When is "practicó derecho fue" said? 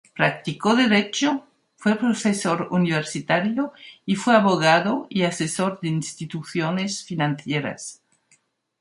0.15-1.95